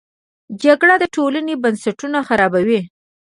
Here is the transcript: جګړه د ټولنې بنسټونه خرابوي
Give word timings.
جګړه 0.63 0.95
د 0.99 1.03
ټولنې 1.15 1.53
بنسټونه 1.63 2.19
خرابوي 2.27 2.81